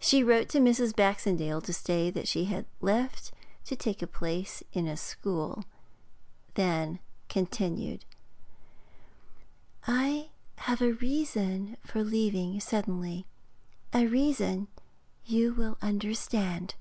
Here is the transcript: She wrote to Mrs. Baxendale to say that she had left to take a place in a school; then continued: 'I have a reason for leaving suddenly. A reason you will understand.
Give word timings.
She 0.00 0.24
wrote 0.24 0.48
to 0.48 0.58
Mrs. 0.58 0.92
Baxendale 0.96 1.60
to 1.60 1.72
say 1.72 2.10
that 2.10 2.26
she 2.26 2.46
had 2.46 2.66
left 2.80 3.30
to 3.66 3.76
take 3.76 4.02
a 4.02 4.08
place 4.08 4.64
in 4.72 4.88
a 4.88 4.96
school; 4.96 5.62
then 6.54 6.98
continued: 7.28 8.04
'I 9.86 10.30
have 10.66 10.82
a 10.82 10.94
reason 10.94 11.76
for 11.86 12.02
leaving 12.02 12.58
suddenly. 12.58 13.24
A 13.94 14.08
reason 14.08 14.66
you 15.26 15.54
will 15.54 15.78
understand. 15.80 16.74